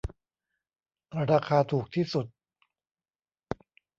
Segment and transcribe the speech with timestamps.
[1.31, 2.25] ราคาถูกที่สุด